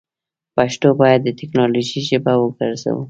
پښتو 0.55 0.87
باید 1.01 1.19
دټیکنالوژۍ 1.27 2.01
ژبه 2.09 2.33
وګرځوو. 2.37 2.99